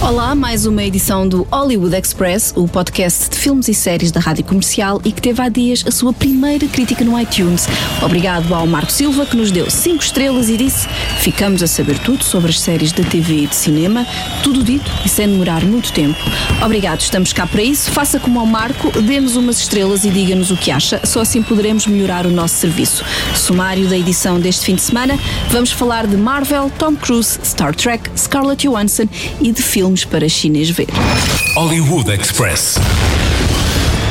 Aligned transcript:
Olá, 0.00 0.32
mais 0.32 0.64
uma 0.64 0.84
edição 0.84 1.28
do 1.28 1.42
Hollywood 1.50 1.94
Express, 1.96 2.54
o 2.56 2.68
podcast 2.68 3.30
de 3.30 3.36
filmes 3.36 3.66
e 3.66 3.74
séries 3.74 4.12
da 4.12 4.20
Rádio 4.20 4.44
Comercial 4.44 5.02
e 5.04 5.10
que 5.10 5.20
teve 5.20 5.42
há 5.42 5.48
dias 5.48 5.84
a 5.86 5.90
sua 5.90 6.12
primeira 6.12 6.68
crítica 6.68 7.04
no 7.04 7.18
iTunes. 7.20 7.66
Obrigado 8.00 8.54
ao 8.54 8.64
Marco 8.64 8.92
Silva 8.92 9.26
que 9.26 9.36
nos 9.36 9.50
deu 9.50 9.68
5 9.68 10.02
estrelas 10.02 10.48
e 10.48 10.56
disse: 10.56 10.88
Ficamos 11.18 11.64
a 11.64 11.66
saber 11.66 11.98
tudo 11.98 12.22
sobre 12.22 12.50
as 12.50 12.60
séries 12.60 12.92
da 12.92 13.02
TV 13.02 13.42
e 13.42 13.46
de 13.48 13.56
cinema, 13.56 14.06
tudo 14.42 14.62
dito 14.62 14.88
e 15.04 15.08
sem 15.08 15.28
demorar 15.28 15.64
muito 15.64 15.92
tempo. 15.92 16.18
Obrigado, 16.64 17.00
estamos 17.00 17.32
cá 17.32 17.44
para 17.44 17.62
isso. 17.62 17.90
Faça 17.90 18.20
como 18.20 18.38
ao 18.38 18.46
Marco, 18.46 18.92
dê-nos 19.02 19.34
umas 19.34 19.58
estrelas 19.58 20.04
e 20.04 20.10
diga-nos 20.10 20.52
o 20.52 20.56
que 20.56 20.70
acha, 20.70 21.00
só 21.04 21.22
assim 21.22 21.42
poderemos 21.42 21.88
melhorar 21.88 22.24
o 22.24 22.30
nosso 22.30 22.54
serviço. 22.54 23.04
Sumário 23.34 23.88
da 23.88 23.98
edição 23.98 24.38
deste 24.38 24.64
fim 24.64 24.76
de 24.76 24.82
semana, 24.82 25.18
vamos 25.50 25.72
falar 25.72 26.06
de 26.06 26.16
Marvel, 26.16 26.70
Tom 26.78 26.94
Cruise, 26.94 27.40
Star 27.42 27.74
Trek, 27.74 28.08
Scarlett 28.16 28.66
Johansson 28.66 29.08
e 29.40 29.50
de 29.50 29.60
filmes 29.60 29.87
para 30.04 30.28
chinês 30.28 30.70
ver. 30.70 30.88
Hollywood 31.54 32.10
Express. 32.10 32.76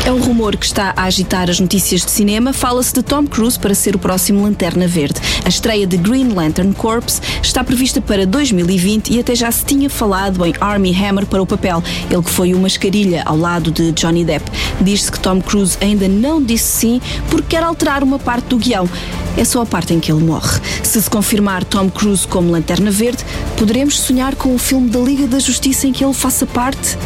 É 0.07 0.11
um 0.13 0.21
rumor 0.21 0.55
que 0.55 0.65
está 0.65 0.93
a 0.95 1.03
agitar 1.03 1.49
as 1.49 1.59
notícias 1.59 2.05
de 2.05 2.09
cinema. 2.09 2.53
Fala-se 2.53 2.93
de 2.93 3.03
Tom 3.03 3.27
Cruise 3.27 3.59
para 3.59 3.75
ser 3.75 3.93
o 3.93 3.99
próximo 3.99 4.41
Lanterna 4.41 4.87
Verde. 4.87 5.19
A 5.43 5.49
estreia 5.49 5.85
de 5.85 5.97
Green 5.97 6.29
Lantern 6.29 6.73
Corps 6.73 7.21
está 7.43 7.61
prevista 7.61 7.99
para 7.99 8.25
2020 8.25 9.09
e 9.09 9.19
até 9.19 9.35
já 9.35 9.51
se 9.51 9.65
tinha 9.65 9.89
falado 9.89 10.45
em 10.45 10.53
Army 10.61 10.95
Hammer 10.95 11.25
para 11.25 11.41
o 11.41 11.45
papel, 11.45 11.83
ele 12.09 12.23
que 12.23 12.29
foi 12.29 12.53
uma 12.53 12.69
escarilha 12.69 13.21
ao 13.25 13.35
lado 13.35 13.69
de 13.69 13.91
Johnny 13.91 14.23
Depp. 14.23 14.49
Diz-se 14.79 15.11
que 15.11 15.19
Tom 15.19 15.41
Cruise 15.41 15.77
ainda 15.81 16.07
não 16.07 16.41
disse 16.41 16.79
sim 16.79 17.01
porque 17.29 17.57
quer 17.57 17.63
alterar 17.63 18.01
uma 18.01 18.17
parte 18.17 18.45
do 18.45 18.57
guião. 18.57 18.89
É 19.35 19.43
só 19.43 19.61
a 19.61 19.65
parte 19.65 19.93
em 19.93 19.99
que 19.99 20.09
ele 20.09 20.23
morre. 20.23 20.61
Se 20.83 21.01
se 21.01 21.09
confirmar 21.09 21.65
Tom 21.65 21.89
Cruise 21.89 22.25
como 22.25 22.49
Lanterna 22.49 22.91
Verde, 22.91 23.25
poderemos 23.57 23.99
sonhar 23.99 24.35
com 24.35 24.55
o 24.55 24.57
filme 24.57 24.89
da 24.89 24.99
Liga 24.99 25.27
da 25.27 25.37
Justiça 25.37 25.85
em 25.85 25.91
que 25.91 26.01
ele 26.01 26.13
faça 26.13 26.45
parte? 26.45 26.97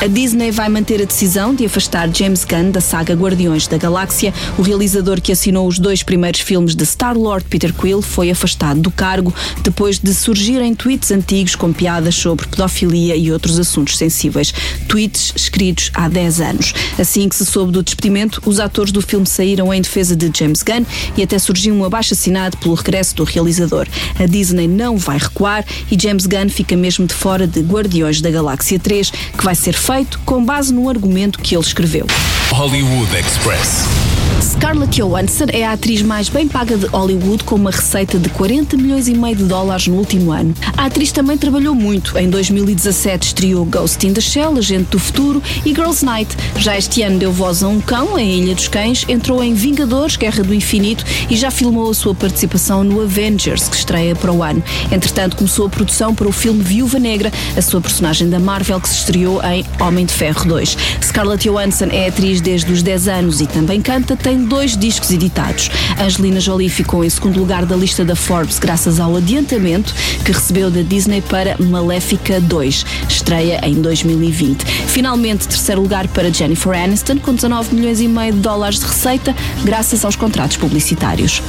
A 0.00 0.06
Disney 0.06 0.50
vai 0.50 0.68
manter 0.68 1.00
a 1.00 1.04
decisão 1.04 1.54
de 1.54 1.64
afastar 1.64 2.12
James 2.12 2.44
Gunn 2.44 2.70
da 2.70 2.80
saga 2.80 3.14
Guardiões 3.14 3.66
da 3.66 3.78
Galáxia. 3.78 4.34
O 4.58 4.62
realizador 4.62 5.20
que 5.20 5.32
assinou 5.32 5.66
os 5.66 5.78
dois 5.78 6.02
primeiros 6.02 6.40
filmes 6.40 6.74
de 6.74 6.84
Star-Lord, 6.84 7.46
Peter 7.48 7.72
Quill, 7.72 8.02
foi 8.02 8.30
afastado 8.30 8.80
do 8.80 8.90
cargo 8.90 9.32
depois 9.62 9.98
de 9.98 10.12
surgirem 10.12 10.74
tweets 10.74 11.10
antigos 11.10 11.54
com 11.54 11.72
piadas 11.72 12.16
sobre 12.16 12.46
pedofilia 12.46 13.16
e 13.16 13.30
outros 13.30 13.58
assuntos 13.58 13.96
sensíveis. 13.96 14.52
Tweets 14.88 15.32
escritos 15.36 15.90
há 15.94 16.08
10 16.08 16.40
anos. 16.40 16.74
Assim 16.98 17.28
que 17.28 17.36
se 17.36 17.46
soube 17.46 17.72
do 17.72 17.82
despedimento, 17.82 18.42
os 18.44 18.60
atores 18.60 18.92
do 18.92 19.00
filme 19.00 19.26
saíram 19.26 19.72
em 19.72 19.80
defesa 19.80 20.16
de 20.16 20.30
James 20.36 20.62
Gunn 20.62 20.84
e 21.16 21.22
até 21.22 21.38
surgiu 21.38 21.74
um 21.74 21.84
abaixo 21.84 22.14
assinado 22.14 22.56
pelo 22.58 22.74
regresso 22.74 23.14
do 23.16 23.24
realizador. 23.24 23.86
A 24.18 24.26
Disney 24.26 24.66
não 24.66 24.98
vai 24.98 25.18
recuar 25.18 25.64
e 25.90 25.98
James 25.98 26.26
Gunn 26.26 26.48
fica 26.48 26.76
mesmo 26.76 27.06
de 27.06 27.14
fora 27.14 27.46
de 27.46 27.60
Guardiões 27.60 28.20
da 28.20 28.30
Galáxia 28.30 28.78
3, 28.78 29.10
que 29.38 29.44
vai 29.44 29.54
ser 29.54 29.74
feito 29.84 30.18
com 30.20 30.42
base 30.42 30.72
no 30.72 30.88
argumento 30.88 31.38
que 31.38 31.54
ele 31.54 31.62
escreveu. 31.62 32.06
Hollywood 32.50 33.14
Express. 33.14 34.13
Scarlett 34.44 35.00
Johansson 35.00 35.46
é 35.54 35.64
a 35.64 35.72
atriz 35.72 36.02
mais 36.02 36.28
bem 36.28 36.46
paga 36.46 36.76
de 36.76 36.84
Hollywood 36.84 37.44
com 37.44 37.54
uma 37.54 37.70
receita 37.70 38.18
de 38.18 38.28
40 38.28 38.76
milhões 38.76 39.08
e 39.08 39.14
meio 39.14 39.34
de 39.34 39.44
dólares 39.44 39.86
no 39.88 39.96
último 39.96 40.32
ano. 40.32 40.54
A 40.76 40.84
atriz 40.84 41.12
também 41.12 41.38
trabalhou 41.38 41.74
muito. 41.74 42.18
Em 42.18 42.28
2017 42.28 43.28
estreou 43.28 43.64
Ghost 43.64 44.06
in 44.06 44.12
the 44.12 44.20
Shell, 44.20 44.58
Agente 44.58 44.90
do 44.90 44.98
Futuro 44.98 45.42
e 45.64 45.70
Girls 45.70 46.04
Night. 46.04 46.36
Já 46.58 46.76
este 46.76 47.00
ano 47.00 47.18
deu 47.18 47.32
voz 47.32 47.62
a 47.62 47.68
um 47.68 47.80
cão 47.80 48.18
em 48.18 48.42
Ilha 48.42 48.54
dos 48.54 48.68
Cães, 48.68 49.06
entrou 49.08 49.42
em 49.42 49.54
Vingadores, 49.54 50.16
Guerra 50.16 50.42
do 50.42 50.52
Infinito 50.52 51.06
e 51.30 51.36
já 51.36 51.50
filmou 51.50 51.90
a 51.90 51.94
sua 51.94 52.14
participação 52.14 52.84
no 52.84 53.00
Avengers, 53.00 53.66
que 53.66 53.76
estreia 53.76 54.14
para 54.14 54.30
o 54.30 54.42
ano. 54.42 54.62
Entretanto, 54.92 55.36
começou 55.36 55.66
a 55.66 55.70
produção 55.70 56.14
para 56.14 56.28
o 56.28 56.32
filme 56.32 56.62
Viúva 56.62 56.98
Negra, 56.98 57.32
a 57.56 57.62
sua 57.62 57.80
personagem 57.80 58.28
da 58.28 58.38
Marvel 58.38 58.78
que 58.78 58.90
se 58.90 58.96
estreou 58.96 59.42
em 59.42 59.64
Homem 59.80 60.04
de 60.04 60.12
Ferro 60.12 60.44
2. 60.44 60.76
Scarlett 61.02 61.48
Johansson 61.48 61.86
é 61.90 62.08
atriz 62.08 62.42
desde 62.42 62.70
os 62.70 62.82
10 62.82 63.08
anos 63.08 63.40
e 63.40 63.46
também 63.46 63.80
canta, 63.80 64.14
tem 64.14 64.33
dois 64.36 64.76
discos 64.76 65.10
editados. 65.10 65.70
Angelina 66.00 66.40
Jolie 66.40 66.68
ficou 66.68 67.04
em 67.04 67.10
segundo 67.10 67.38
lugar 67.38 67.66
da 67.66 67.76
lista 67.76 68.04
da 68.04 68.16
Forbes 68.16 68.58
graças 68.58 68.98
ao 68.98 69.16
adiantamento 69.16 69.94
que 70.24 70.32
recebeu 70.32 70.70
da 70.70 70.82
Disney 70.82 71.20
para 71.20 71.56
Maléfica 71.58 72.40
2, 72.40 72.86
estreia 73.08 73.60
em 73.62 73.74
2020. 73.74 74.64
Finalmente, 74.64 75.46
terceiro 75.46 75.82
lugar 75.82 76.08
para 76.08 76.32
Jennifer 76.32 76.72
Aniston, 76.72 77.18
com 77.18 77.34
19 77.34 77.74
milhões 77.74 78.00
e 78.00 78.08
meio 78.08 78.32
de 78.32 78.40
dólares 78.40 78.80
de 78.80 78.86
receita, 78.86 79.34
graças 79.64 80.04
aos 80.04 80.16
contratos 80.16 80.56
publicitários. 80.56 81.42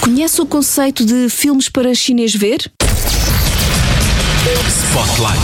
Conhece 0.00 0.40
o 0.40 0.46
conceito 0.46 1.04
de 1.04 1.28
filmes 1.28 1.68
para 1.68 1.94
chinês 1.94 2.34
ver? 2.34 2.70
Spotlight. 4.68 5.40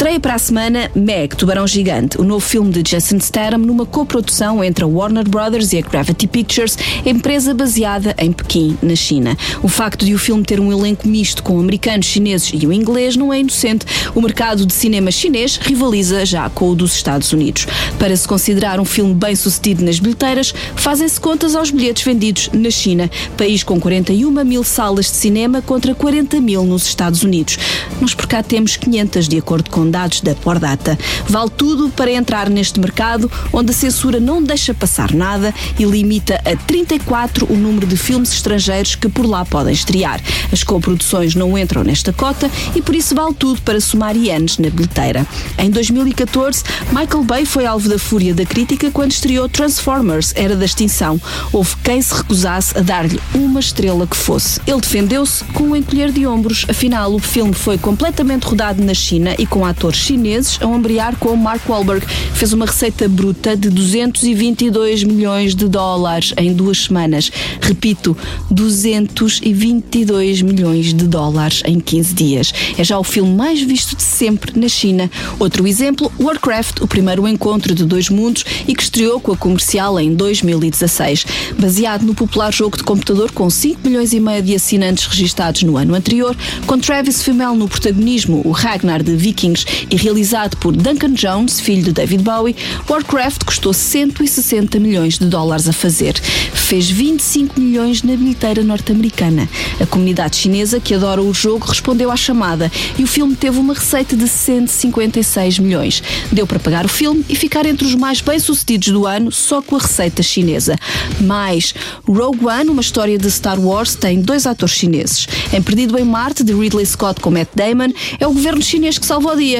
Estreia 0.00 0.18
para 0.18 0.34
a 0.34 0.38
semana 0.38 0.90
Meg, 0.94 1.36
Tubarão 1.36 1.66
Gigante, 1.66 2.18
o 2.18 2.24
novo 2.24 2.40
filme 2.40 2.72
de 2.72 2.82
Jason 2.82 3.20
Statham 3.20 3.58
numa 3.58 3.84
coprodução 3.84 4.64
entre 4.64 4.82
a 4.82 4.86
Warner 4.86 5.28
Brothers 5.28 5.74
e 5.74 5.78
a 5.78 5.82
Gravity 5.82 6.26
Pictures, 6.26 6.78
empresa 7.04 7.52
baseada 7.52 8.14
em 8.16 8.32
Pequim, 8.32 8.78
na 8.80 8.96
China. 8.96 9.36
O 9.62 9.68
facto 9.68 10.06
de 10.06 10.14
o 10.14 10.18
filme 10.18 10.42
ter 10.42 10.58
um 10.58 10.72
elenco 10.72 11.06
misto 11.06 11.42
com 11.42 11.60
americanos, 11.60 12.06
chineses 12.06 12.50
e 12.54 12.66
o 12.66 12.72
inglês 12.72 13.14
não 13.14 13.30
é 13.30 13.40
inocente. 13.40 13.84
O 14.14 14.22
mercado 14.22 14.64
de 14.64 14.72
cinema 14.72 15.10
chinês 15.10 15.58
rivaliza 15.58 16.24
já 16.24 16.48
com 16.48 16.70
o 16.70 16.74
dos 16.74 16.94
Estados 16.94 17.30
Unidos. 17.34 17.66
Para 17.98 18.16
se 18.16 18.26
considerar 18.26 18.80
um 18.80 18.86
filme 18.86 19.12
bem 19.12 19.36
sucedido 19.36 19.84
nas 19.84 19.98
bilheteiras, 19.98 20.54
fazem-se 20.76 21.20
contas 21.20 21.54
aos 21.54 21.70
bilhetes 21.70 22.04
vendidos 22.04 22.48
na 22.54 22.70
China, 22.70 23.10
país 23.36 23.62
com 23.62 23.78
41 23.78 24.30
mil 24.46 24.64
salas 24.64 25.10
de 25.10 25.16
cinema 25.18 25.60
contra 25.60 25.94
40 25.94 26.40
mil 26.40 26.64
nos 26.64 26.86
Estados 26.86 27.22
Unidos. 27.22 27.58
Nós 28.00 28.14
por 28.14 28.26
cá 28.26 28.42
temos 28.42 28.78
500, 28.78 29.28
de 29.28 29.36
acordo 29.36 29.68
com 29.68 29.89
dados 29.90 30.20
da 30.20 30.34
Pordata. 30.34 30.98
Vale 31.28 31.50
tudo 31.50 31.88
para 31.90 32.10
entrar 32.12 32.48
neste 32.48 32.78
mercado 32.78 33.30
onde 33.52 33.70
a 33.70 33.74
censura 33.74 34.20
não 34.20 34.42
deixa 34.42 34.72
passar 34.72 35.12
nada 35.12 35.54
e 35.78 35.84
limita 35.84 36.40
a 36.44 36.56
34 36.56 37.46
o 37.50 37.56
número 37.56 37.86
de 37.86 37.96
filmes 37.96 38.32
estrangeiros 38.32 38.94
que 38.94 39.08
por 39.08 39.26
lá 39.26 39.44
podem 39.44 39.72
estrear. 39.72 40.20
As 40.52 40.62
coproduções 40.62 41.34
não 41.34 41.56
entram 41.58 41.82
nesta 41.82 42.12
cota 42.12 42.50
e 42.74 42.82
por 42.82 42.94
isso 42.94 43.14
vale 43.14 43.34
tudo 43.34 43.60
para 43.62 43.80
somar 43.80 44.16
ienes 44.16 44.58
na 44.58 44.70
bilheteira. 44.70 45.26
Em 45.58 45.70
2014, 45.70 46.62
Michael 46.92 47.24
Bay 47.24 47.44
foi 47.44 47.66
alvo 47.66 47.88
da 47.88 47.98
fúria 47.98 48.34
da 48.34 48.44
crítica 48.44 48.90
quando 48.90 49.12
estreou 49.12 49.48
Transformers 49.48 50.32
Era 50.36 50.56
da 50.56 50.64
Extinção. 50.64 51.20
Houve 51.52 51.76
quem 51.82 52.00
se 52.00 52.14
recusasse 52.14 52.76
a 52.78 52.80
dar-lhe 52.80 53.20
uma 53.34 53.60
estrela 53.60 54.06
que 54.06 54.16
fosse. 54.16 54.60
Ele 54.66 54.80
defendeu-se 54.80 55.44
com 55.52 55.64
um 55.64 55.76
encolher 55.76 56.12
de 56.12 56.26
ombros. 56.26 56.66
Afinal, 56.68 57.14
o 57.14 57.18
filme 57.18 57.54
foi 57.54 57.78
completamente 57.78 58.44
rodado 58.44 58.82
na 58.82 58.94
China 58.94 59.34
e 59.38 59.46
com 59.46 59.64
atores 59.64 59.79
chineses 59.90 60.58
a 60.60 60.66
ombrear 60.66 61.16
com 61.16 61.34
Mark 61.34 61.66
Wahlberg. 61.68 62.06
Fez 62.34 62.52
uma 62.52 62.66
receita 62.66 63.08
bruta 63.08 63.56
de 63.56 63.70
222 63.70 65.04
milhões 65.04 65.54
de 65.54 65.66
dólares 65.66 66.34
em 66.36 66.52
duas 66.52 66.84
semanas. 66.84 67.32
Repito, 67.60 68.16
222 68.50 70.42
milhões 70.42 70.92
de 70.92 71.06
dólares 71.06 71.62
em 71.64 71.80
15 71.80 72.14
dias. 72.14 72.52
É 72.76 72.84
já 72.84 72.98
o 72.98 73.04
filme 73.04 73.34
mais 73.34 73.60
visto 73.60 73.96
de 73.96 74.02
sempre 74.02 74.58
na 74.58 74.68
China. 74.68 75.10
Outro 75.38 75.66
exemplo, 75.66 76.12
Warcraft, 76.20 76.80
o 76.80 76.86
primeiro 76.86 77.26
encontro 77.26 77.74
de 77.74 77.84
dois 77.84 78.10
mundos 78.10 78.44
e 78.68 78.74
que 78.74 78.82
estreou 78.82 79.20
com 79.20 79.32
a 79.32 79.36
comercial 79.36 79.98
em 79.98 80.14
2016. 80.14 81.24
Baseado 81.58 82.02
no 82.02 82.14
popular 82.14 82.52
jogo 82.52 82.76
de 82.76 82.82
computador 82.82 83.30
com 83.32 83.48
5 83.48 83.80
milhões 83.84 84.12
e 84.12 84.20
meio 84.20 84.42
de 84.42 84.54
assinantes 84.54 85.06
registados 85.06 85.62
no 85.62 85.76
ano 85.76 85.94
anterior, 85.94 86.36
com 86.66 86.78
Travis 86.78 87.22
Fimmel 87.22 87.54
no 87.54 87.68
protagonismo, 87.68 88.42
o 88.44 88.50
Ragnar 88.50 89.02
de 89.02 89.14
Vikings 89.14 89.64
e 89.90 89.96
realizado 89.96 90.56
por 90.56 90.74
Duncan 90.74 91.12
Jones, 91.12 91.60
filho 91.60 91.82
de 91.82 91.92
David 91.92 92.22
Bowie, 92.22 92.56
Warcraft 92.88 93.44
custou 93.44 93.72
160 93.72 94.78
milhões 94.78 95.18
de 95.18 95.26
dólares 95.26 95.68
a 95.68 95.72
fazer. 95.72 96.14
Fez 96.20 96.90
25 96.90 97.60
milhões 97.60 98.02
na 98.02 98.16
bilheteira 98.16 98.62
norte-americana. 98.62 99.48
A 99.80 99.86
comunidade 99.86 100.36
chinesa 100.36 100.80
que 100.80 100.94
adora 100.94 101.22
o 101.22 101.32
jogo 101.34 101.66
respondeu 101.66 102.10
à 102.10 102.16
chamada 102.16 102.70
e 102.98 103.04
o 103.04 103.06
filme 103.06 103.34
teve 103.34 103.58
uma 103.58 103.74
receita 103.74 104.16
de 104.16 104.28
156 104.28 105.58
milhões. 105.58 106.02
Deu 106.30 106.46
para 106.46 106.58
pagar 106.58 106.84
o 106.84 106.88
filme 106.88 107.24
e 107.28 107.34
ficar 107.34 107.66
entre 107.66 107.86
os 107.86 107.94
mais 107.94 108.20
bem-sucedidos 108.20 108.88
do 108.88 109.06
ano 109.06 109.32
só 109.32 109.60
com 109.60 109.76
a 109.76 109.80
receita 109.80 110.22
chinesa. 110.22 110.76
Mais, 111.20 111.74
Rogue 112.06 112.46
One, 112.46 112.70
uma 112.70 112.80
história 112.80 113.18
de 113.18 113.30
Star 113.30 113.60
Wars, 113.60 113.94
tem 113.94 114.20
dois 114.20 114.46
atores 114.46 114.74
chineses. 114.74 115.26
Em 115.52 115.62
Perdido 115.62 115.98
em 115.98 116.04
Marte, 116.04 116.44
de 116.44 116.52
Ridley 116.52 116.86
Scott 116.86 117.20
com 117.20 117.30
Matt 117.30 117.48
Damon, 117.54 117.92
é 118.18 118.26
o 118.26 118.32
governo 118.32 118.62
chinês 118.62 118.98
que 118.98 119.06
salva 119.06 119.32
o 119.32 119.36
dia. 119.36 119.59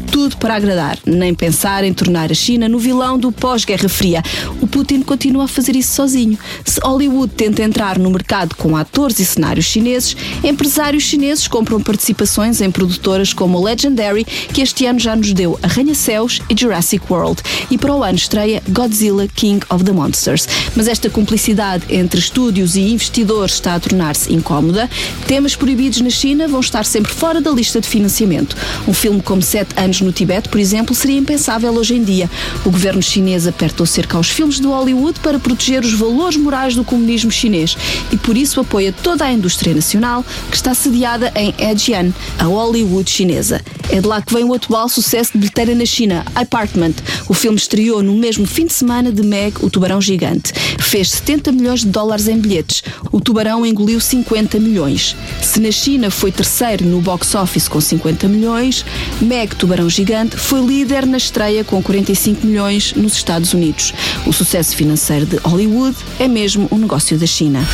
Tudo 0.11 0.35
para 0.35 0.55
agradar, 0.55 0.99
nem 1.05 1.33
pensar 1.33 1.85
em 1.85 1.93
tornar 1.93 2.31
a 2.31 2.35
China 2.35 2.67
no 2.67 2.77
vilão 2.77 3.17
do 3.17 3.31
pós-Guerra 3.31 3.87
Fria. 3.87 4.21
O 4.61 4.67
Putin 4.67 5.01
continua 5.01 5.45
a 5.45 5.47
fazer 5.47 5.73
isso 5.73 5.93
sozinho. 5.93 6.37
Se 6.65 6.81
Hollywood 6.81 7.33
tenta 7.33 7.63
entrar 7.63 7.97
no 7.97 8.11
mercado 8.11 8.53
com 8.55 8.75
atores 8.75 9.19
e 9.19 9.25
cenários 9.25 9.65
chineses, 9.65 10.17
empresários 10.43 11.03
chineses 11.03 11.47
compram 11.47 11.81
participações 11.81 12.59
em 12.59 12.69
produtoras 12.69 13.31
como 13.31 13.63
Legendary, 13.63 14.25
que 14.25 14.61
este 14.61 14.85
ano 14.85 14.99
já 14.99 15.15
nos 15.15 15.31
deu 15.31 15.57
Arranha-Céus 15.63 16.41
e 16.49 16.59
Jurassic 16.59 17.05
World. 17.09 17.41
E 17.71 17.77
para 17.77 17.95
o 17.95 18.03
ano 18.03 18.17
estreia 18.17 18.61
Godzilla 18.67 19.29
King 19.29 19.65
of 19.69 19.85
the 19.85 19.93
Monsters. 19.93 20.45
Mas 20.75 20.89
esta 20.89 21.09
cumplicidade 21.09 21.85
entre 21.89 22.19
estúdios 22.19 22.75
e 22.75 22.81
investidores 22.81 23.53
está 23.53 23.75
a 23.75 23.79
tornar-se 23.79 24.33
incómoda. 24.33 24.89
Temas 25.25 25.55
proibidos 25.55 26.01
na 26.01 26.09
China 26.09 26.49
vão 26.49 26.59
estar 26.59 26.83
sempre 26.83 27.13
fora 27.13 27.39
da 27.39 27.49
lista 27.49 27.79
de 27.79 27.87
financiamento. 27.87 28.57
Um 28.85 28.93
filme 28.93 29.21
como 29.21 29.41
Sete 29.41 29.71
Anos 29.77 30.00
no 30.03 30.11
Tibete, 30.11 30.49
por 30.49 30.59
exemplo, 30.59 30.95
seria 30.95 31.17
impensável 31.17 31.71
hoje 31.73 31.95
em 31.95 32.03
dia. 32.03 32.29
O 32.65 32.71
governo 32.71 33.01
chinês 33.01 33.47
apertou 33.47 33.85
cerca 33.85 34.17
aos 34.17 34.29
filmes 34.29 34.59
de 34.59 34.67
Hollywood 34.67 35.19
para 35.19 35.39
proteger 35.39 35.83
os 35.83 35.93
valores 35.93 36.37
morais 36.37 36.75
do 36.75 36.83
comunismo 36.83 37.31
chinês 37.31 37.77
e 38.11 38.17
por 38.17 38.37
isso 38.37 38.59
apoia 38.59 38.91
toda 38.91 39.25
a 39.25 39.31
indústria 39.31 39.73
nacional 39.73 40.25
que 40.49 40.55
está 40.55 40.73
sediada 40.73 41.31
em 41.35 41.53
Hejian, 41.57 42.11
a 42.37 42.45
Hollywood 42.45 43.09
chinesa. 43.09 43.61
É 43.89 43.99
de 43.99 44.07
lá 44.07 44.21
que 44.21 44.33
vem 44.33 44.43
o 44.43 44.53
atual 44.53 44.87
sucesso 44.87 45.33
de 45.33 45.39
bilheteira 45.39 45.75
na 45.75 45.85
China, 45.85 46.25
Apartment. 46.33 46.95
O 47.31 47.33
filme 47.33 47.57
estreou 47.57 48.03
no 48.03 48.13
mesmo 48.13 48.45
fim 48.45 48.65
de 48.65 48.73
semana 48.73 49.09
de 49.09 49.23
Meg, 49.23 49.55
o 49.61 49.69
Tubarão 49.69 50.01
Gigante. 50.01 50.51
Fez 50.77 51.11
70 51.11 51.53
milhões 51.53 51.79
de 51.79 51.85
dólares 51.85 52.27
em 52.27 52.37
bilhetes. 52.37 52.83
O 53.09 53.21
Tubarão 53.21 53.65
engoliu 53.65 54.01
50 54.01 54.59
milhões. 54.59 55.15
Se 55.41 55.61
na 55.61 55.71
China 55.71 56.11
foi 56.11 56.29
terceiro 56.29 56.85
no 56.85 56.99
box 56.99 57.33
office 57.33 57.69
com 57.69 57.79
50 57.79 58.27
milhões, 58.27 58.85
Meg, 59.21 59.55
Tubarão 59.55 59.89
Gigante, 59.89 60.35
foi 60.35 60.59
líder 60.59 61.05
na 61.05 61.15
estreia 61.15 61.63
com 61.63 61.81
45 61.81 62.45
milhões 62.45 62.93
nos 62.95 63.13
Estados 63.13 63.53
Unidos. 63.53 63.93
O 64.27 64.33
sucesso 64.33 64.75
financeiro 64.75 65.25
de 65.25 65.37
Hollywood 65.37 65.95
é 66.19 66.27
mesmo 66.27 66.67
um 66.69 66.79
negócio 66.79 67.17
da 67.17 67.25
China. 67.25 67.65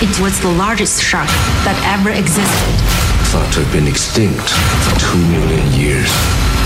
It 0.00 0.22
was 0.22 0.38
the 0.38 0.56
largest 0.56 1.02
shark 1.02 1.28
that 1.64 1.76
ever 1.84 2.16
existed. 2.16 2.46
Thought 3.32 3.52
to 3.54 3.60
have 3.60 3.72
been 3.72 3.88
extinct 3.88 4.50
for 4.84 5.00
two 5.00 5.18
million 5.18 5.66
years. 5.74 6.08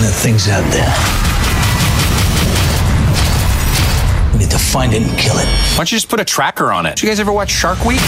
The 0.02 0.12
thing's 0.12 0.46
out 0.50 0.70
there. 0.72 0.92
To 4.56 4.64
find 4.64 4.92
it 4.94 5.02
and 5.02 5.18
kill 5.18 5.38
it. 5.38 5.46
Why 5.46 5.76
don't 5.78 5.92
you 5.92 5.96
just 5.96 6.08
put 6.08 6.20
a 6.20 6.24
tracker 6.24 6.72
on 6.72 6.86
it? 6.86 6.96
Did 6.96 7.02
you 7.02 7.08
guys 7.10 7.20
ever 7.20 7.32
watch 7.32 7.50
Shark 7.50 7.84
Week? 7.84 8.00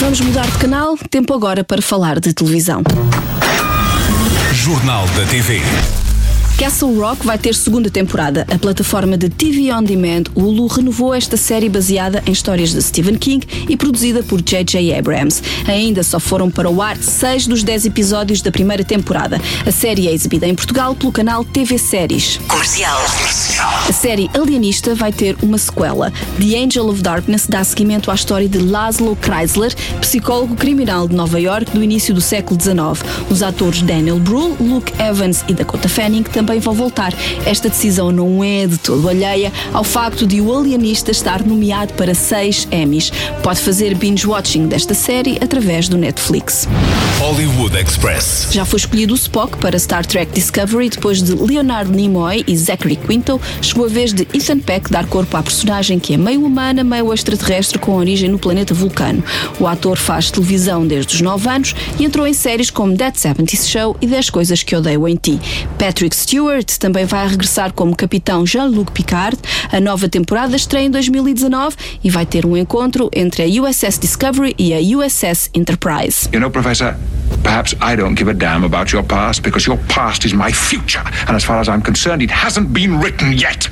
Vamos 0.00 0.20
mudar 0.20 0.46
de 0.46 0.58
canal, 0.58 0.96
tempo 1.10 1.34
agora 1.34 1.64
para 1.64 1.82
falar 1.82 2.20
de 2.20 2.32
televisão. 2.32 2.82
Jornal 4.52 5.06
da 5.16 5.24
TV. 5.26 5.60
Castle 6.58 6.98
Rock 6.98 7.24
vai 7.24 7.38
ter 7.38 7.54
segunda 7.54 7.88
temporada. 7.88 8.44
A 8.52 8.58
plataforma 8.58 9.16
de 9.16 9.28
TV 9.28 9.72
On 9.72 9.80
Demand 9.80 10.24
Hulu 10.34 10.66
renovou 10.66 11.14
esta 11.14 11.36
série 11.36 11.68
baseada 11.68 12.20
em 12.26 12.32
histórias 12.32 12.72
de 12.72 12.82
Stephen 12.82 13.14
King 13.14 13.46
e 13.68 13.76
produzida 13.76 14.24
por 14.24 14.42
J.J. 14.42 14.92
Abrams. 14.92 15.40
Ainda 15.68 16.02
só 16.02 16.18
foram 16.18 16.50
para 16.50 16.68
o 16.68 16.82
ar 16.82 16.96
seis 16.96 17.46
dos 17.46 17.62
dez 17.62 17.86
episódios 17.86 18.42
da 18.42 18.50
primeira 18.50 18.82
temporada. 18.82 19.40
A 19.64 19.70
série 19.70 20.08
é 20.08 20.12
exibida 20.12 20.48
em 20.48 20.54
Portugal 20.56 20.96
pelo 20.96 21.12
canal 21.12 21.44
TV 21.44 21.78
Séries. 21.78 22.40
Comercial. 22.48 22.98
A 23.88 23.92
série 23.92 24.28
Alienista 24.34 24.96
vai 24.96 25.12
ter 25.12 25.36
uma 25.40 25.58
sequela. 25.58 26.12
The 26.40 26.58
Angel 26.58 26.88
of 26.88 27.00
Darkness 27.02 27.46
dá 27.46 27.62
seguimento 27.62 28.10
à 28.10 28.16
história 28.16 28.48
de 28.48 28.58
Laszlo 28.58 29.14
Kreisler, 29.14 29.72
psicólogo 30.00 30.56
criminal 30.56 31.06
de 31.06 31.14
Nova 31.14 31.38
York 31.38 31.70
do 31.70 31.84
início 31.84 32.12
do 32.12 32.20
século 32.20 32.60
XIX. 32.60 32.76
Os 33.30 33.44
atores 33.44 33.80
Daniel 33.80 34.18
Brühl, 34.18 34.56
Luke 34.58 34.92
Evans 35.00 35.44
e 35.46 35.54
Dakota 35.54 35.88
Fanning 35.88 36.24
também 36.24 36.47
vão 36.56 36.72
voltar. 36.72 37.12
Esta 37.44 37.68
decisão 37.68 38.10
não 38.10 38.42
é 38.42 38.66
de 38.66 38.78
todo 38.78 39.08
alheia 39.08 39.52
ao 39.72 39.84
facto 39.84 40.26
de 40.26 40.40
o 40.40 40.56
Alienista 40.56 41.10
estar 41.10 41.44
nomeado 41.44 41.92
para 41.94 42.14
seis 42.14 42.66
Emmys. 42.72 43.12
Pode 43.42 43.60
fazer 43.60 43.94
binge-watching 43.94 44.66
desta 44.66 44.94
série 44.94 45.38
através 45.42 45.88
do 45.88 45.98
Netflix. 45.98 46.66
Hollywood 47.18 47.76
Express. 47.76 48.48
Já 48.50 48.64
foi 48.64 48.78
escolhido 48.78 49.12
o 49.12 49.16
Spock 49.16 49.58
para 49.58 49.78
Star 49.78 50.06
Trek 50.06 50.32
Discovery 50.32 50.88
depois 50.88 51.22
de 51.22 51.34
Leonard 51.34 51.90
Nimoy 51.90 52.44
e 52.46 52.56
Zachary 52.56 52.96
Quinto. 52.96 53.40
Chegou 53.60 53.84
a 53.84 53.88
vez 53.88 54.12
de 54.12 54.22
Ethan 54.32 54.60
Peck 54.60 54.90
dar 54.90 55.06
corpo 55.06 55.36
à 55.36 55.42
personagem 55.42 55.98
que 55.98 56.14
é 56.14 56.16
meio 56.16 56.44
humana, 56.44 56.82
meio 56.82 57.12
extraterrestre 57.12 57.78
com 57.78 57.96
origem 57.96 58.30
no 58.30 58.38
planeta 58.38 58.72
Vulcano. 58.72 59.22
O 59.60 59.66
ator 59.66 59.98
faz 59.98 60.30
televisão 60.30 60.86
desde 60.86 61.16
os 61.16 61.20
9 61.20 61.48
anos 61.48 61.74
e 61.98 62.04
entrou 62.04 62.26
em 62.26 62.32
séries 62.32 62.70
como 62.70 62.96
Dead 62.96 63.14
70 63.14 63.56
Show 63.56 63.96
e 64.00 64.06
10 64.06 64.30
Coisas 64.30 64.62
que 64.62 64.76
Odeio 64.76 65.08
em 65.08 65.16
Ti. 65.16 65.40
Patrick 65.78 66.14
Stewart 66.14 66.37
também 66.78 67.04
vai 67.04 67.26
regressar 67.26 67.72
como 67.72 67.96
capitão 67.96 68.46
Jean-Luc 68.46 68.92
Picard. 68.92 69.36
A 69.72 69.80
nova 69.80 70.08
temporada 70.08 70.54
estreia 70.54 70.86
em 70.86 70.90
2019 70.90 71.76
e 72.02 72.10
vai 72.10 72.24
ter 72.24 72.46
um 72.46 72.56
encontro 72.56 73.10
entre 73.14 73.42
a 73.42 73.46
USS 73.46 73.98
Discovery 73.98 74.54
e 74.58 74.72
a 74.72 74.78
USS 74.98 75.50
Enterprise. 75.54 76.28
You 76.32 76.40
know, 76.40 76.50
Professor, 76.50 76.94
perhaps 77.42 77.74
I 77.74 77.96
don't 77.96 78.16
give 78.16 78.30
a 78.30 78.34
damn 78.34 78.64
about 78.64 78.94
your 78.94 79.04
past 79.04 79.42
because 79.42 79.66
your 79.66 79.78
past 79.88 80.24
is 80.24 80.32
my 80.32 80.52
future. 80.52 81.02
And 81.26 81.34
as 81.34 81.44
far 81.44 81.60
as 81.60 81.68
I'm 81.68 81.82
concerned, 81.82 82.22
it 82.22 82.30
hasn't 82.30 82.72
been 82.72 83.00
written 83.00 83.32
yet. 83.32 83.68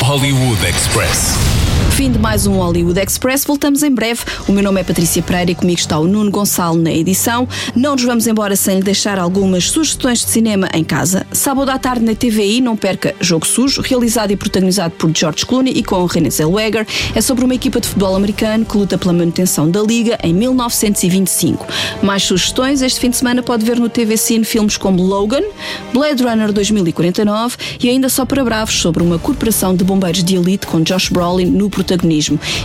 Hollywood 0.00 0.62
Express. 0.62 1.63
Fim 1.94 2.10
de 2.10 2.18
mais 2.18 2.44
um 2.44 2.54
Hollywood 2.54 2.98
Express. 2.98 3.44
Voltamos 3.44 3.84
em 3.84 3.90
breve. 3.90 4.20
O 4.48 4.52
meu 4.52 4.64
nome 4.64 4.80
é 4.80 4.84
Patrícia 4.84 5.22
Pereira 5.22 5.52
e 5.52 5.54
comigo 5.54 5.78
está 5.78 5.96
o 5.96 6.08
Nuno 6.08 6.28
Gonçalo 6.28 6.76
na 6.76 6.92
edição. 6.92 7.46
Não 7.72 7.92
nos 7.92 8.02
vamos 8.02 8.26
embora 8.26 8.56
sem 8.56 8.78
lhe 8.78 8.82
deixar 8.82 9.16
algumas 9.16 9.70
sugestões 9.70 10.18
de 10.18 10.24
cinema 10.28 10.68
em 10.74 10.82
casa. 10.82 11.24
Sábado 11.30 11.70
à 11.70 11.78
tarde 11.78 12.04
na 12.04 12.12
TVI, 12.12 12.60
não 12.60 12.76
perca 12.76 13.14
Jogo 13.20 13.46
Sujo, 13.46 13.80
realizado 13.80 14.32
e 14.32 14.36
protagonizado 14.36 14.92
por 14.96 15.08
George 15.16 15.46
Clooney 15.46 15.72
e 15.72 15.84
com 15.84 16.04
Renée 16.04 16.32
Zellweger. 16.32 16.84
É 17.14 17.20
sobre 17.20 17.44
uma 17.44 17.54
equipa 17.54 17.80
de 17.80 17.86
futebol 17.86 18.16
americano 18.16 18.64
que 18.64 18.76
luta 18.76 18.98
pela 18.98 19.12
manutenção 19.12 19.70
da 19.70 19.80
liga 19.80 20.18
em 20.20 20.34
1925. 20.34 21.64
Mais 22.02 22.24
sugestões, 22.24 22.82
este 22.82 22.98
fim 22.98 23.10
de 23.10 23.18
semana 23.18 23.40
pode 23.40 23.64
ver 23.64 23.78
no 23.78 23.88
TV 23.88 24.16
Cine 24.16 24.44
filmes 24.44 24.76
como 24.76 25.00
Logan, 25.00 25.44
Blade 25.92 26.24
Runner 26.24 26.52
2049 26.52 27.56
e 27.80 27.88
ainda 27.88 28.08
só 28.08 28.24
para 28.24 28.42
bravos 28.42 28.80
sobre 28.80 29.00
uma 29.00 29.16
corporação 29.16 29.76
de 29.76 29.84
bombeiros 29.84 30.24
de 30.24 30.34
elite 30.34 30.66
com 30.66 30.82
Josh 30.82 31.08
Brolin 31.08 31.46
no 31.46 31.70
protagonismo. 31.70 31.83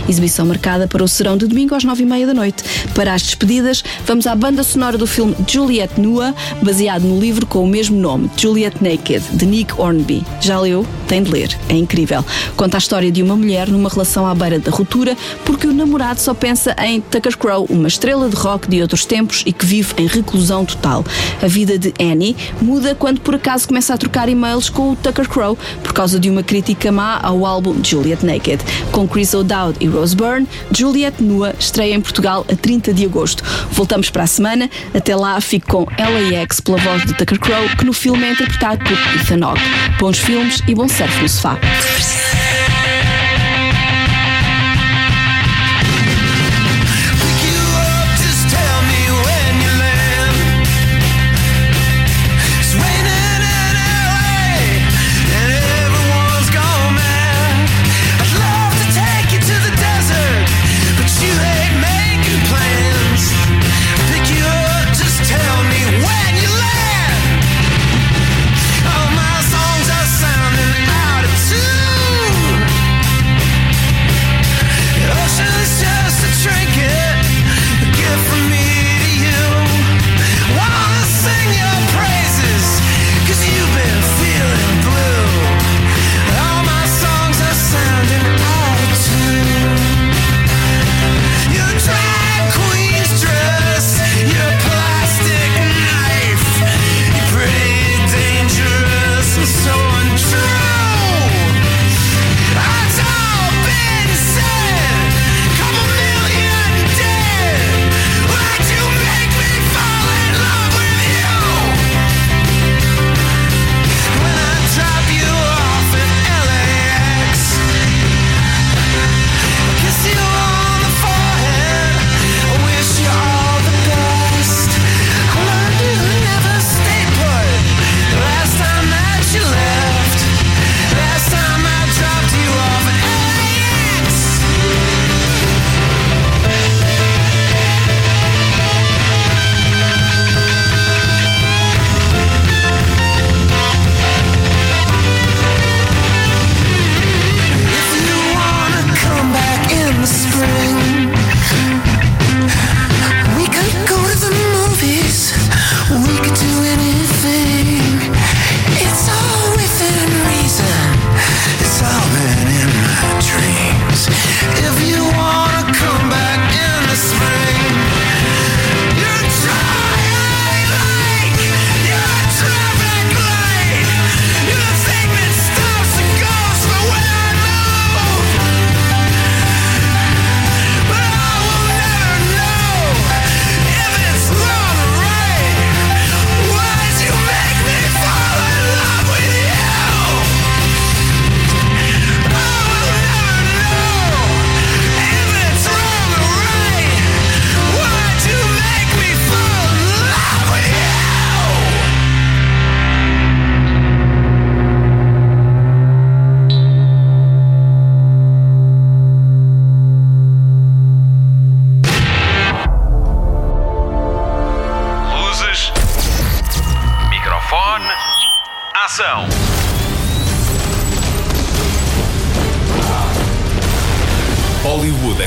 Exibição 0.08 0.46
marcada 0.46 0.88
para 0.88 1.04
o 1.04 1.08
serão 1.08 1.36
de 1.36 1.46
domingo 1.46 1.74
às 1.74 1.84
nove 1.84 2.02
e 2.02 2.06
meia 2.06 2.26
da 2.26 2.34
noite. 2.34 2.62
Para 2.94 3.14
as 3.14 3.22
despedidas, 3.22 3.84
vamos 4.06 4.26
à 4.26 4.34
banda 4.34 4.62
sonora 4.62 4.96
do 4.96 5.06
filme 5.06 5.36
Juliet 5.46 6.00
Nua, 6.00 6.34
baseado 6.62 7.02
no 7.02 7.20
livro 7.20 7.46
com 7.46 7.62
o 7.62 7.66
mesmo 7.66 7.98
nome, 7.98 8.30
Juliet 8.36 8.76
Naked, 8.80 9.24
de 9.32 9.46
Nick 9.46 9.72
Hornby. 9.78 10.24
Já 10.40 10.58
leu? 10.58 10.86
Tem 11.06 11.22
de 11.22 11.30
ler. 11.30 11.56
É 11.68 11.74
incrível. 11.74 12.24
Conta 12.56 12.76
a 12.76 12.78
história 12.78 13.10
de 13.10 13.22
uma 13.22 13.36
mulher 13.36 13.68
numa 13.68 13.88
relação 13.88 14.26
à 14.26 14.34
beira 14.34 14.58
da 14.58 14.70
ruptura 14.70 15.16
porque 15.44 15.66
o 15.66 15.72
namorado 15.72 16.20
só 16.20 16.34
pensa 16.34 16.74
em 16.78 17.00
Tucker 17.00 17.36
Crow, 17.36 17.66
uma 17.68 17.88
estrela 17.88 18.28
de 18.28 18.36
rock 18.36 18.68
de 18.68 18.80
outros 18.80 19.04
tempos 19.04 19.42
e 19.46 19.52
que 19.52 19.66
vive 19.66 19.94
em 19.98 20.06
reclusão 20.06 20.64
total. 20.64 21.04
A 21.42 21.46
vida 21.46 21.78
de 21.78 21.92
Annie 22.00 22.36
muda 22.60 22.94
quando 22.94 23.20
por 23.20 23.34
acaso 23.34 23.66
começa 23.66 23.94
a 23.94 23.98
trocar 23.98 24.28
e-mails 24.28 24.68
com 24.68 24.92
o 24.92 24.96
Tucker 24.96 25.28
Crow 25.28 25.58
por 25.82 25.92
causa 25.92 26.18
de 26.18 26.30
uma 26.30 26.42
crítica 26.42 26.92
má 26.92 27.18
ao 27.22 27.44
álbum 27.44 27.74
Juliet 27.82 28.24
Naked. 28.24 28.62
Com 29.00 29.08
Chris 29.08 29.32
O'Dowd 29.32 29.78
e 29.80 29.86
Rose 29.86 30.14
Byrne, 30.14 30.46
Juliet 30.76 31.22
Nua 31.22 31.54
estreia 31.58 31.94
em 31.94 32.02
Portugal 32.02 32.44
a 32.52 32.54
30 32.54 32.92
de 32.92 33.06
agosto. 33.06 33.42
Voltamos 33.70 34.10
para 34.10 34.24
a 34.24 34.26
semana. 34.26 34.68
Até 34.92 35.16
lá, 35.16 35.40
fico 35.40 35.66
com 35.68 35.86
LAX 35.98 36.60
pela 36.60 36.76
voz 36.76 37.06
de 37.06 37.14
Tucker 37.14 37.40
Crow, 37.40 37.66
que 37.78 37.86
no 37.86 37.94
filme 37.94 38.22
é 38.24 38.32
interpretado 38.32 38.84
por 38.84 38.92
Ethan 38.92 39.42
Hawke. 39.42 39.62
Bons 39.98 40.18
filmes 40.18 40.60
e 40.68 40.74
bom 40.74 40.86
surf 40.86 41.22
no 41.22 41.28
sofá. 41.30 41.58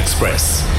Express. 0.03 0.72